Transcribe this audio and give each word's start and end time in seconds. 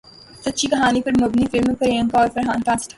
سچی 0.45 0.67
کہانی 0.67 1.01
پر 1.01 1.11
مبنی 1.21 1.45
فلم 1.51 1.67
میں 1.67 1.75
پریانکا 1.75 2.19
اور 2.19 2.27
فرحان 2.33 2.61
کاسٹ 2.61 2.89